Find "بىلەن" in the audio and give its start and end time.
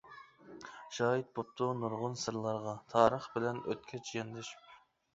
3.39-3.65